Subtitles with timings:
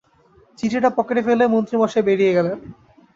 [0.57, 2.57] চিঠিটা পকেটে ফেলে মন্ত্রীমশাই বেরিয়ে গেলেন।